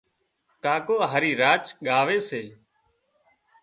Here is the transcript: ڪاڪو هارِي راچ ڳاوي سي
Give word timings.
ڪاڪو 0.63 0.97
هارِي 1.11 1.31
راچ 1.41 1.65
ڳاوي 1.87 2.19
سي 2.29 2.43